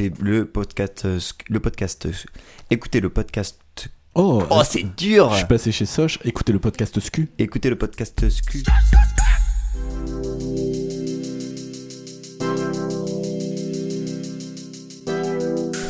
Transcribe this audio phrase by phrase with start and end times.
[0.00, 1.18] écoutez le podcast, euh,
[1.48, 2.12] le podcast, euh,
[2.70, 3.58] écoutez le podcast.
[4.14, 5.30] Oh, Oh, c'est dur.
[5.32, 7.28] je suis passé chez Soch, écoutez le podcast SCU.
[7.38, 8.62] Écoutez le podcast SCU.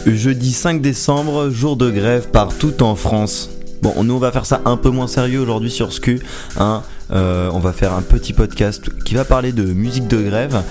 [0.06, 3.50] Jeudi 5 décembre, jour de grève partout en France.
[3.82, 6.20] Bon, nous on va faire ça un peu moins sérieux aujourd'hui sur SCU.
[6.58, 6.82] Hein.
[7.12, 10.62] Euh, on va faire un petit podcast qui va parler de musique de grève.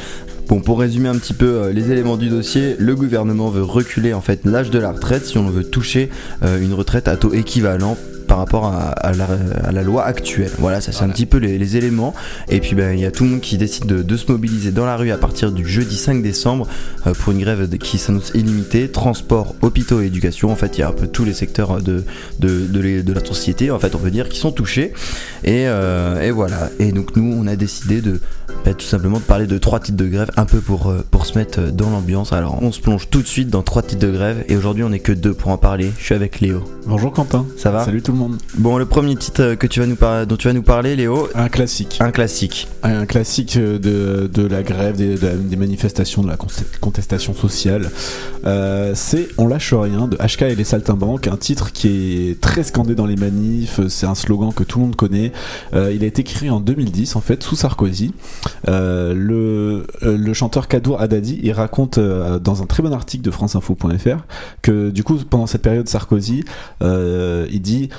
[0.49, 4.13] Bon, pour résumer un petit peu euh, les éléments du dossier, le gouvernement veut reculer
[4.15, 6.09] en fait l'âge de la retraite si on veut toucher
[6.43, 7.95] euh, une retraite à taux équivalent
[8.27, 9.27] par rapport à, à la,
[9.63, 10.49] à la loi actuelle.
[10.57, 12.15] Voilà, ça c'est un petit peu les, les éléments.
[12.47, 14.71] Et puis ben, il y a tout le monde qui décide de, de se mobiliser
[14.71, 16.67] dans la rue à partir du jeudi 5 décembre
[17.05, 18.89] euh, pour une grève qui s'annonce illimitée.
[18.89, 20.51] Transport, hôpitaux et éducation.
[20.51, 22.03] En fait, il y a un peu tous les secteurs de,
[22.39, 24.93] de, de, les- de la société, en fait, on peut dire, qui sont touchés.
[25.43, 26.69] Et, euh, et voilà.
[26.79, 28.19] Et donc nous, on a décidé de
[28.65, 31.25] bah, tout simplement de parler de trois titres de grève, un peu pour, euh, pour
[31.25, 32.33] se mettre euh, dans l'ambiance.
[32.33, 34.43] Alors on se plonge tout de suite dans trois titres de grève.
[34.47, 35.91] Et aujourd'hui, on est que deux pour en parler.
[35.97, 36.63] Je suis avec Léo.
[36.85, 37.45] Bonjour Quentin.
[37.57, 37.85] Ça va?
[37.85, 38.37] Salut tout le monde.
[38.57, 39.95] Bon, le premier titre euh, que tu vas nous
[40.27, 41.97] dont tu vas nous parler, Léo, Un classique.
[42.01, 42.67] un classique.
[42.83, 46.37] Un classique de, de la grève, des, de la- des manifestations, de la
[46.81, 47.89] contestation sociale.
[48.45, 52.63] Euh, c'est On lâche rien de HK et les Saltimbanques, un titre qui est très
[52.63, 53.79] scandé dans les manifs.
[53.89, 55.31] C'est un slogan que tout le monde connaît.
[55.73, 58.11] Euh, il a été écrit en 2010, en fait, sous Sarkozy.
[58.67, 63.23] Euh, le, euh, le chanteur Kadour Haddadi, il raconte euh, dans un très bon article
[63.23, 64.25] de franceinfo.fr
[64.61, 66.43] que du coup, pendant cette période Sarkozy,
[66.81, 67.89] il dit.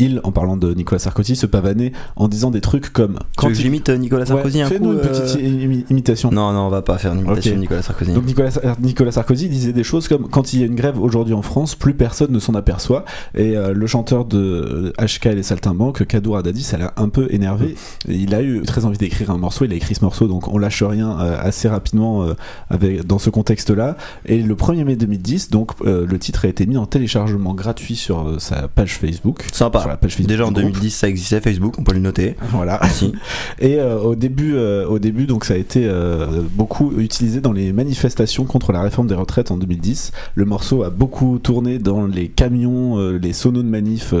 [0.00, 3.52] Il, en parlant de Nicolas Sarkozy, se pavanait en disant des trucs comme Tu veux
[3.52, 6.30] que j'imite euh, Nicolas Sarkozy Ouais, un fais-nous une petite euh, imi- imitation.
[6.32, 8.12] Non, non, on va pas faire une imitation de Nicolas Sarkozy.
[8.12, 11.34] Donc Nicolas, Nicolas Sarkozy disait des choses comme quand il y a une grève aujourd'hui
[11.34, 13.04] en France, plus personne ne s'en aperçoit.
[13.34, 17.28] Et euh, le chanteur de HK et les Saltimbanques, Kadour Haddadi, ça l'a un peu
[17.30, 17.74] énervé.
[18.08, 19.64] Et il a eu très envie d'écrire un morceau.
[19.66, 22.26] Il a écrit ce morceau, donc on lâche rien euh, assez rapidement
[22.70, 23.96] avec, dans ce contexte-là.
[24.24, 28.36] Et le 1er mai 2010, donc le titre a été mis en téléchargement gratuit sur
[28.40, 29.44] sa page Facebook.
[29.52, 29.89] Sympa.
[29.90, 30.72] Sur la page Facebook Déjà en du groupe.
[30.74, 32.36] 2010, ça existait Facebook, on peut le noter.
[32.50, 32.80] Voilà.
[32.88, 33.12] Si.
[33.58, 37.52] Et euh, au début, euh, au début, donc ça a été euh, beaucoup utilisé dans
[37.52, 40.12] les manifestations contre la réforme des retraites en 2010.
[40.34, 44.14] Le morceau a beaucoup tourné dans les camions, les sonos de manif,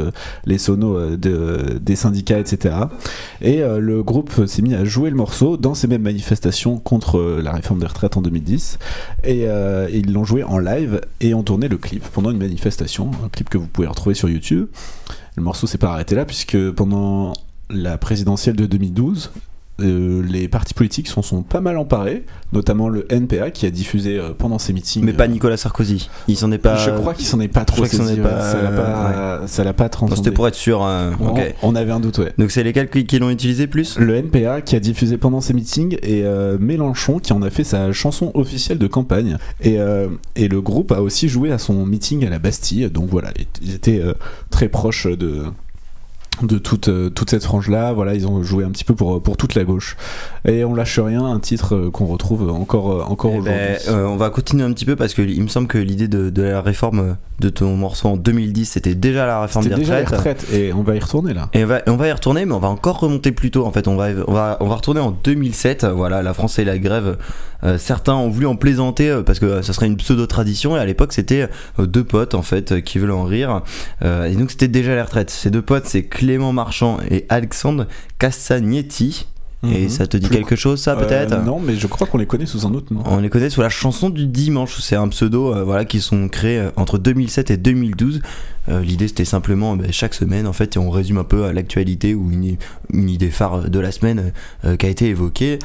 [0.44, 2.74] les sonos de- des syndicats, etc.
[3.42, 7.52] Et le groupe s'est mis à jouer le morceau dans ces mêmes manifestations contre la
[7.52, 8.78] réforme des retraites en 2010.
[9.24, 9.46] Et
[9.92, 13.48] ils l'ont joué en live et ont tourné le clip pendant une manifestation, un clip
[13.48, 14.66] que vous pouvez retrouver sur YouTube.
[15.40, 17.32] Le morceau s'est pas arrêté là puisque pendant
[17.70, 19.32] la présidentielle de 2012,
[19.80, 24.18] euh, les partis politiques s'en sont pas mal emparés, notamment le NPA qui a diffusé
[24.18, 25.04] euh, pendant ses meetings.
[25.04, 26.08] Mais pas euh, Nicolas Sarkozy.
[26.28, 26.76] Il s'en est pas.
[26.76, 28.22] Je crois qu'il s'en est pas trop saisi, est ouais.
[28.22, 30.16] pas- ça l'a pas, ça l'a pas Non, transcendé.
[30.16, 30.82] C'était pour être sûr.
[30.82, 31.12] hein.
[31.62, 32.32] on, avait un doute, ouais.
[32.38, 33.98] Donc c'est lesquels qui, qui l'ont utilisé plus?
[33.98, 37.64] Le NPA qui a diffusé pendant ses meetings et euh, Mélenchon qui en a fait
[37.64, 39.36] sa chanson officielle de campagne.
[39.62, 39.78] Et,
[40.36, 42.88] et le groupe a aussi joué à son meeting à la Bastille.
[42.90, 43.30] Donc voilà,
[43.62, 44.02] ils étaient
[44.50, 45.44] très proches de
[46.42, 49.36] de toute, euh, toute cette frange-là, voilà, ils ont joué un petit peu pour, pour
[49.36, 49.96] toute la gauche.
[50.46, 53.58] Et on lâche rien, un titre euh, qu'on retrouve encore, euh, encore Eh aujourd'hui.
[53.86, 56.08] ben, euh, on va continuer un petit peu parce que il me semble que l'idée
[56.08, 59.74] de, de la réforme euh, de ton morceau en 2010 c'était déjà la réforme des
[59.74, 60.16] déjà retraites.
[60.18, 61.48] retraites, et on va y retourner là.
[61.54, 63.64] Et on va, on va y retourner, mais on va encore remonter plus tôt.
[63.64, 65.84] En fait, on va, on va, on va retourner en 2007.
[65.86, 67.16] Voilà, la France et la grève.
[67.62, 70.76] Euh, certains ont voulu en plaisanter euh, parce que euh, ça serait une pseudo-tradition.
[70.76, 73.62] Et à l'époque, c'était euh, deux potes en fait euh, qui veulent en rire.
[74.02, 75.30] Euh, et donc, c'était déjà la retraite.
[75.30, 77.88] Ces deux potes, c'est Clément Marchand et Alexandre
[78.20, 79.26] Castagnetti.
[79.62, 79.88] Et Mhm.
[79.90, 81.44] ça te dit Plus- quelque chose, ça Euh, peut-être?
[81.44, 83.02] Non, mais je crois qu'on les connaît sous un autre nom.
[83.04, 84.78] On les connaît sous la chanson du dimanche.
[84.80, 88.22] C'est un pseudo euh, voilà, qui sont créés euh, entre 2007 et 2012.
[88.70, 92.14] Euh, L'idée c'était simplement bah, chaque semaine en fait on résume un peu à l'actualité
[92.14, 92.56] ou une,
[92.92, 94.32] une idée phare de la semaine
[94.78, 95.58] qui a été évoquée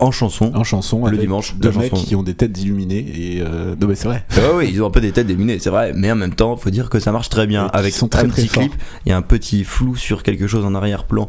[0.00, 0.52] en chanson.
[0.54, 2.04] En chanson, Le avec dimanche, deux mecs chanson.
[2.04, 4.24] qui ont des têtes d'illuminés et euh, non mais c'est vrai.
[4.36, 6.56] Ah oui, ils ont un peu des têtes déminées, c'est vrai, mais en même temps,
[6.56, 7.66] faut dire que ça marche très bien.
[7.66, 8.72] Et Avec sont très, petit clip,
[9.04, 11.28] il y a un petit flou sur quelque chose en arrière-plan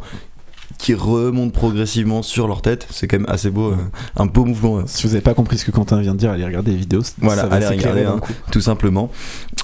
[0.78, 2.88] qui remonte progressivement sur leur tête.
[2.91, 3.75] C'est quand même assez beau, euh,
[4.16, 4.78] un beau mouvement.
[4.80, 6.78] euh, Si vous n'avez pas compris ce que Quentin vient de dire, allez regarder les
[6.78, 7.02] vidéos.
[7.03, 8.19] ça Voilà, va allez regarder, hein.
[8.52, 9.09] tout simplement.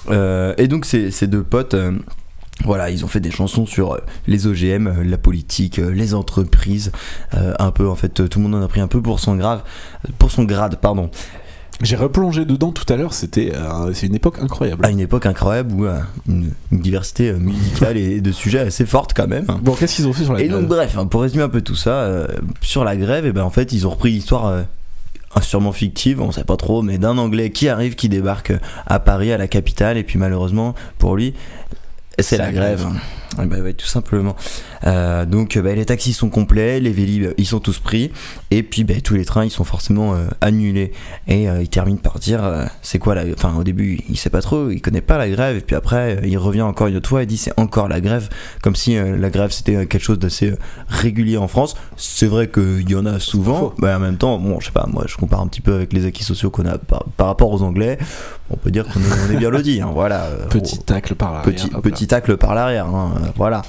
[0.10, 1.76] Euh, et donc ces, ces deux potes,
[2.64, 6.92] voilà, ils ont fait des chansons sur les OGM, la politique, les entreprises,
[7.34, 9.36] euh, un peu en fait, tout le monde en a pris un peu pour son
[9.36, 9.62] grave,
[10.18, 11.10] pour son grade, pardon.
[11.82, 14.86] J'ai replongé dedans tout à l'heure, c'était euh, c'est une époque incroyable.
[14.86, 18.86] À une époque incroyable où euh, une, une diversité euh, musicale et de sujets assez
[18.86, 19.46] forte quand même.
[19.62, 21.50] Bon, qu'est-ce qu'ils ont fait sur la Et donc grève bref, hein, pour résumer un
[21.50, 22.28] peu tout ça,
[22.62, 24.66] sur la grève, et ben en fait ils ont repris l'histoire
[25.42, 28.54] sûrement fictive, on sait pas trop, mais d'un Anglais qui arrive, qui débarque
[28.86, 31.34] à Paris, à la capitale, et puis malheureusement pour lui,
[32.20, 32.88] c'est la grève.
[33.38, 34.36] Bah ouais, tout simplement.
[34.86, 38.12] Euh, donc bah, les taxis sont complets, les Vélib ils sont tous pris,
[38.52, 40.94] et puis bah, tous les trains ils sont forcément euh, annulés.
[41.28, 42.44] Et euh, il termine par dire
[42.82, 43.24] c'est quoi la.
[43.34, 46.22] Enfin au début il sait pas trop, il connaît pas la grève, et puis après
[46.24, 48.30] il revient encore une autre fois et dit c'est encore la grève,
[48.62, 50.54] comme si la grève c'était quelque chose d'assez
[50.88, 51.76] régulier en France.
[51.98, 54.88] C'est vrai qu'il y en a souvent, mais en même temps, bon je sais pas,
[54.92, 57.64] moi je compare un petit peu avec les acquis sociaux qu'on a par, rapport aux
[57.64, 57.98] Anglais,
[58.50, 59.00] on peut dire qu'on
[59.32, 60.30] est, bien loti, hein, voilà.
[60.50, 61.54] Petit tacle par l'arrière.
[61.54, 62.88] Petit, petit tacle par l'arrière.
[62.88, 63.62] Hein voilà.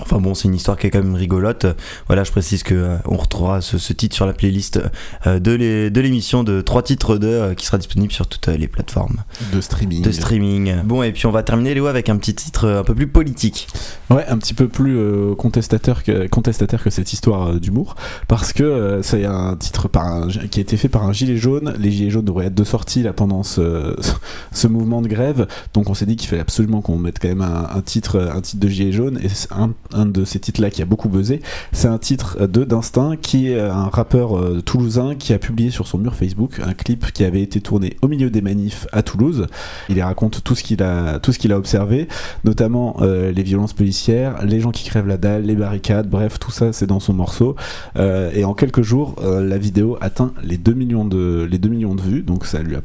[0.00, 1.66] Enfin bon, c'est une histoire qui est quand même rigolote.
[2.06, 4.80] Voilà, je précise que euh, on retrouvera ce, titre sur la playlist
[5.26, 9.16] euh, de l'émission de trois titres de euh, qui sera disponible sur toutes les plateformes
[9.52, 10.02] de streaming.
[10.02, 10.82] De streaming.
[10.84, 13.68] Bon, et puis on va terminer Léo avec un petit titre un peu plus politique.
[14.10, 14.98] Ouais, un petit peu plus
[15.36, 17.96] contestataire que contestataire que cette histoire d'humour,
[18.28, 21.74] parce que c'est un titre par qui a été fait par un gilet jaune.
[21.78, 23.96] Les gilets jaunes devraient être de sortie là pendant ce,
[24.52, 27.42] ce mouvement de grève, donc on s'est dit qu'il fallait absolument qu'on mette quand même
[27.42, 30.82] un, un, titre un titre de gilet jaune et un un de ces titres-là qui
[30.82, 31.40] a beaucoup buzzé.
[31.72, 35.86] C'est un titre de d'Instinct, qui est un rappeur euh, toulousain qui a publié sur
[35.86, 39.46] son mur Facebook un clip qui avait été tourné au milieu des manifs à Toulouse.
[39.88, 42.08] Il y raconte tout ce qu'il a, tout ce qu'il a observé,
[42.44, 46.50] notamment euh, les violences policières, les gens qui crèvent la dalle, les barricades, bref, tout
[46.50, 47.56] ça c'est dans son morceau.
[47.96, 51.94] Euh, et en quelques jours, la vidéo atteint les 2 millions de, les 2 millions
[51.94, 52.82] de vues, donc ça lui a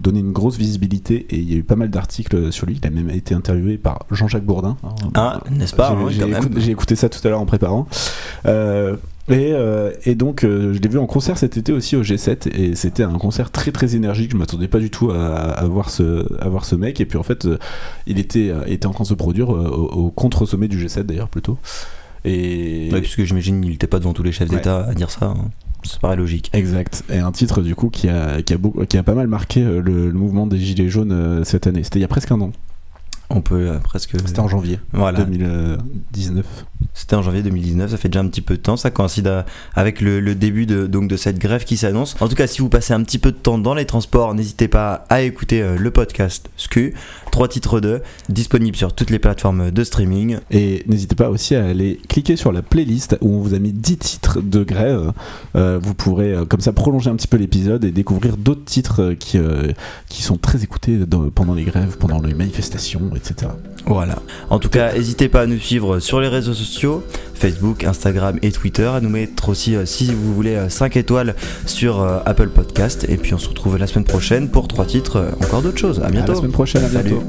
[0.00, 2.78] donné une grosse visibilité et il y a eu pas mal d'articles sur lui.
[2.80, 4.76] Il a même été interviewé par Jean-Jacques Bourdin.
[5.14, 5.96] Ah, n'est-ce pas?
[6.56, 7.86] J'ai écouté ça tout à l'heure en préparant.
[8.46, 8.96] Euh,
[9.28, 12.48] et, euh, et, donc, euh, je l'ai vu en concert cet été aussi au G7
[12.52, 14.32] et c'était un concert très très énergique.
[14.32, 17.00] Je m'attendais pas du tout à, voir ce, à voir ce mec.
[17.00, 17.46] Et puis en fait,
[18.06, 21.58] il était, était en train de se produire au, contre-sommet du G7 d'ailleurs plutôt.
[22.24, 22.90] Et...
[22.92, 25.26] Ouais, puisque j'imagine qu'il n'était pas devant tous les chefs d'État à dire ça.
[25.26, 25.50] Hein.
[25.84, 26.50] Ça paraît logique.
[26.52, 27.04] Exact.
[27.08, 29.80] Et un titre du coup qui a, qui a, qui a pas mal marqué le,
[29.80, 31.84] le mouvement des Gilets jaunes cette année.
[31.84, 32.52] C'était il y a presque un an.
[33.30, 34.16] On peut euh, presque.
[34.26, 35.20] C'était en janvier voilà.
[35.20, 36.44] 2019.
[36.92, 39.44] C'était en janvier 2019, ça fait déjà un petit peu de temps, ça coïncide
[39.74, 42.16] avec le, début de, donc de cette grève qui s'annonce.
[42.20, 44.66] En tout cas, si vous passez un petit peu de temps dans les transports, n'hésitez
[44.66, 46.94] pas à écouter euh, le podcast SKU,
[47.30, 50.38] trois titres de, disponibles sur toutes les plateformes de streaming.
[50.50, 53.72] Et n'hésitez pas aussi à aller cliquer sur la playlist où on vous a mis
[53.72, 55.12] 10 titres de grève.
[55.56, 59.38] Euh, vous pourrez comme ça prolonger un petit peu l'épisode et découvrir d'autres titres qui,
[60.08, 60.98] qui sont très écoutés
[61.34, 63.52] pendant les grèves, pendant les manifestations, etc.
[63.86, 64.16] Voilà.
[64.50, 67.02] En tout cas, n'hésitez pas à nous suivre sur les réseaux sociaux,
[67.40, 71.34] Facebook, Instagram et Twitter, à nous mettre aussi, euh, si vous voulez, 5 euh, étoiles
[71.64, 73.06] sur euh, Apple Podcast.
[73.08, 76.02] Et puis on se retrouve la semaine prochaine pour trois titres, encore d'autres choses.
[76.04, 76.32] À bientôt.
[76.32, 77.22] À la semaine prochaine, à bientôt.